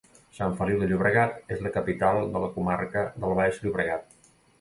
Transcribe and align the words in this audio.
Sant 0.35 0.53
Feliu 0.59 0.77
de 0.83 0.85
Llobregat 0.91 1.51
és 1.55 1.61
la 1.65 1.71
capital 1.75 2.17
de 2.37 2.41
la 2.45 2.47
comarca 2.55 3.05
del 3.25 3.37
Baix 3.41 3.61
Llobregat 3.67 4.19